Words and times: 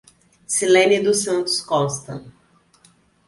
Cilene 0.47 0.99
dos 1.03 1.21
Santos 1.25 1.61
Costa 1.61 2.23